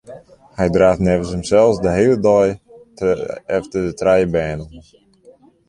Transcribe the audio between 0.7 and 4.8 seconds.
draaft neffens himsels de hiele dei efter de trije bern oan.